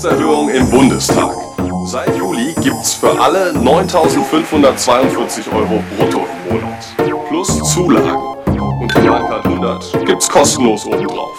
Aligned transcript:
Gehaltserhöhung 0.00 0.48
im 0.48 0.70
Bundestag. 0.70 1.30
Seit 1.84 2.16
Juli 2.16 2.54
gibt's 2.62 2.94
für 2.94 3.20
alle 3.20 3.52
9.542 3.52 5.54
Euro 5.54 5.84
brutto 5.94 6.26
im 6.46 6.54
Monat. 6.54 6.86
Plus 7.28 7.74
Zulagen. 7.74 8.16
Und 8.80 8.94
die 8.94 9.10
100 9.10 10.06
gibt's 10.06 10.30
kostenlos 10.30 10.86
obendrauf. 10.86 11.38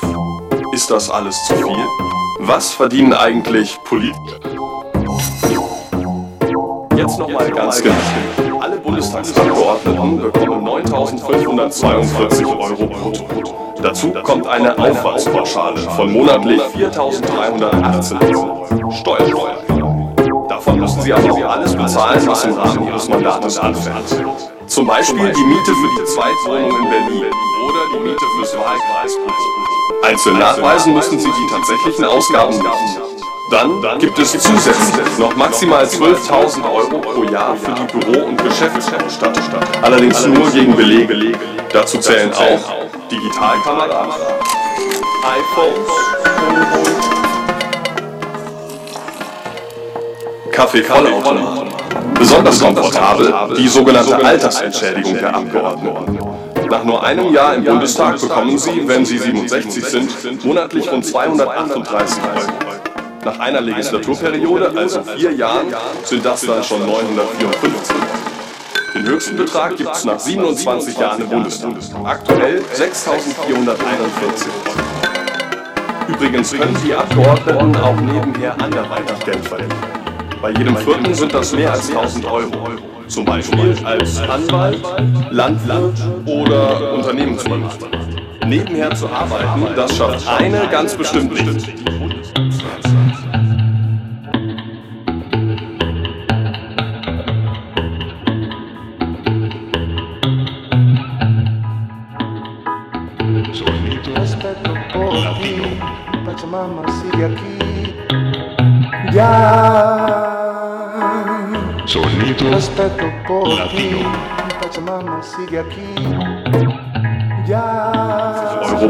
Ist 0.74 0.92
das 0.92 1.10
alles 1.10 1.44
zu 1.48 1.56
viel? 1.56 1.88
Was 2.42 2.72
verdienen 2.72 3.14
eigentlich 3.14 3.80
Politiker? 3.84 4.40
Jetzt 6.96 7.18
nochmal 7.18 7.50
ganz 7.50 7.82
genau. 7.82 8.51
Alle 8.62 8.78
Bundestagsabgeordneten 8.78 10.22
bekommen 10.22 10.68
9.542 10.68 12.46
Euro 12.46 12.86
brutto. 12.86 13.26
Dazu 13.82 14.14
kommt 14.22 14.46
eine 14.46 14.78
Aufwandspauschale 14.78 15.80
von 15.80 16.14
monatlich 16.14 16.62
4.318 16.62 18.36
Euro. 18.36 18.92
Steuersteuer. 18.92 19.58
Davon 20.48 20.80
müssen 20.80 21.02
Sie 21.02 21.12
aber 21.12 21.32
auch 21.32 21.50
alles 21.50 21.76
bezahlen, 21.76 22.28
was 22.28 22.46
im 22.46 22.54
Rahmen 22.54 22.88
Ihres 22.88 23.10
Mandates 23.10 23.58
anfällt. 23.58 24.24
Zum 24.68 24.86
Beispiel 24.86 25.34
die 25.34 25.44
Miete 25.44 25.72
für 25.72 26.00
die 26.00 26.06
Zweitwohnung 26.06 26.84
in 26.84 26.90
Berlin 26.90 27.26
oder 27.66 27.80
die 27.96 28.00
Miete 28.00 28.26
fürs 28.38 28.56
Wahlkreis. 28.56 29.18
Einzeln 30.04 30.38
nachweisen 30.38 30.94
müssen 30.94 31.20
Sie 31.20 31.30
die 31.32 31.52
tatsächlichen 31.52 32.06
Ausgaben 32.06 32.54
nicht. 32.54 33.11
Dann 33.52 34.00
gibt 34.00 34.18
es 34.18 34.32
zusätzlich 34.32 35.18
noch 35.18 35.36
maximal 35.36 35.84
12.000 35.84 36.64
Euro 36.64 37.00
pro 37.00 37.24
Jahr 37.26 37.54
für 37.58 37.74
die 37.74 37.84
Büro- 38.00 38.28
und 38.28 38.42
Geschäftsausstattung. 38.42 39.44
Allerdings 39.82 40.26
nur 40.26 40.50
gegen 40.52 40.74
Belege. 40.74 41.38
Dazu 41.74 41.98
zählen 41.98 42.32
auch 42.34 42.88
Digitalkameras, 43.12 44.16
iPhones 45.24 45.90
Kaffee-Vollautomaten. 50.54 51.74
Besonders 52.18 52.58
komfortabel 52.58 53.34
die 53.58 53.68
sogenannte 53.68 54.24
Altersentschädigung 54.24 55.16
der 55.16 55.36
Abgeordneten. 55.36 56.20
Nach 56.70 56.86
nur 56.86 57.04
einem 57.04 57.34
Jahr 57.34 57.56
im 57.56 57.66
Bundestag 57.66 58.18
bekommen 58.22 58.58
Sie, 58.58 58.88
wenn 58.88 59.04
Sie 59.04 59.18
67 59.18 59.84
sind, 59.84 60.46
monatlich 60.46 60.90
rund 60.90 61.06
238 61.06 62.18
Euro. 62.24 62.91
Nach 63.24 63.38
einer 63.38 63.62
Legislaturperiode, 63.62 64.74
also 64.76 65.04
vier 65.04 65.32
Jahren, 65.34 65.68
sind 66.04 66.26
das 66.26 66.42
dann 66.42 66.64
schon 66.64 66.86
954. 66.86 67.96
Den 68.96 69.06
höchsten 69.06 69.38
Betrag 69.38 69.78
gibt 69.78 69.96
es 69.96 70.06
nach 70.06 70.20
27 70.20 70.98
Jahren 70.98 71.22
im 71.22 71.30
Bundestag. 71.30 71.74
Aktuell 72.04 72.64
6.441 72.76 73.10
Euro. 73.10 73.72
Übrigens 76.08 76.52
können 76.52 76.76
die 76.84 76.94
Abgeordneten 76.94 77.76
auch 77.78 77.96
nebenher 77.96 78.60
anderweitig 78.60 79.20
Geld 79.24 79.46
verdienen. 79.46 79.74
Bei 80.42 80.50
jedem 80.50 80.76
Vierten 80.78 81.14
sind 81.14 81.34
das 81.34 81.54
mehr 81.54 81.72
als 81.74 81.90
1000 81.90 82.26
Euro. 82.26 82.70
Zum 83.08 83.26
Beispiel 83.26 83.78
als 83.84 84.20
Anwalt, 84.20 84.80
Landwirt 85.30 86.00
oder 86.26 86.94
Unternehmensmann. 86.94 87.70
Nebenher 88.48 88.96
zu 88.96 89.08
arbeiten, 89.08 89.68
das 89.76 89.96
schafft 89.96 90.28
eine 90.28 90.68
ganz 90.70 90.96
bestimmt 90.96 91.34
nicht. 91.34 91.74
Pachamama 106.52 106.84
sigue 106.92 107.26
aquí. 107.26 107.56
Ya. 109.14 109.32
Sonido 111.86 112.50
Respeto 112.52 113.06
por 113.26 113.48
ti, 113.48 113.56
Latino. 113.56 114.12
Pachamama 114.60 115.24
sigue 115.24 115.60
aquí. 115.60 115.96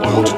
Brutto. 0.01 0.33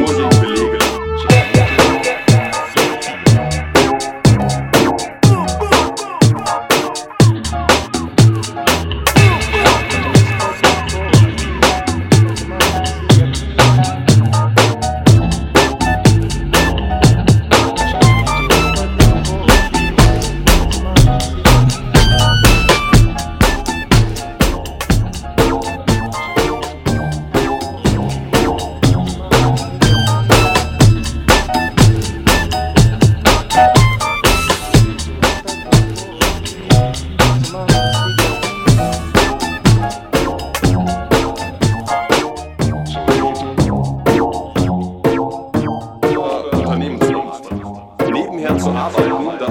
monte 0.01 0.15
de 0.15 0.24
empresa. 0.24 0.50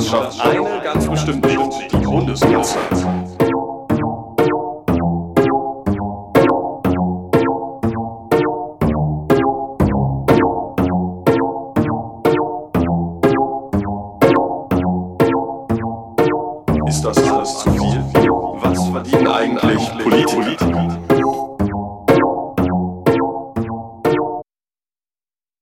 Weltmeisterschaft 0.01 0.41
eine 0.41 0.81
ganz 0.83 1.07
bestimmt 1.07 1.45
nicht, 1.45 1.93
die 1.93 1.97
Bundesliga. 1.97 2.61
Ist 16.87 17.05
das 17.05 17.19
alles 17.19 17.59
zu 17.59 17.71
viel? 17.71 18.05
Was 18.63 18.89
verdienen 18.89 19.27
eigentlich 19.29 19.99
Politiker? 19.99 21.00